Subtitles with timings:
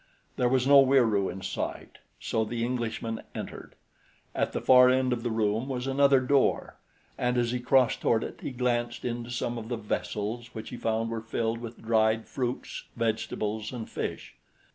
[0.35, 3.75] There was no Wieroo in sight, so the Englishman entered.
[4.33, 6.77] At the far end of the room was another door,
[7.19, 10.77] and as he crossed toward it, he glanced into some of the vessels, which he
[10.77, 14.33] found were filled with dried fruits, vegetables and fish.